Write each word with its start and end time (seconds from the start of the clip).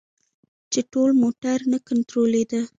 چې 0.71 0.79
ټول 0.91 1.09
موټر 1.21 1.57
نه 1.71 1.77
کنترولیده. 1.87 2.61